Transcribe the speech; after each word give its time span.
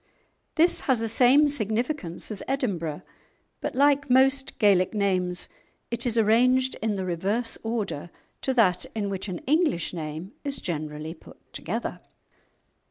This 0.55 0.79
has 0.89 0.99
the 0.99 1.07
same 1.07 1.47
signification 1.47 2.15
as 2.15 2.41
Edinburgh, 2.47 3.03
but, 3.59 3.75
like 3.75 4.09
most 4.09 4.57
Gaelic 4.57 4.95
names, 4.95 5.47
it 5.91 6.07
is 6.07 6.17
arranged 6.17 6.75
in 6.81 6.95
the 6.95 7.05
reverse 7.05 7.55
order 7.61 8.09
to 8.41 8.51
that 8.55 8.87
in 8.95 9.11
which 9.11 9.27
an 9.27 9.41
English 9.45 9.93
name 9.93 10.31
is 10.43 10.57
generally 10.57 11.13
put 11.13 11.37
together. 11.53 11.99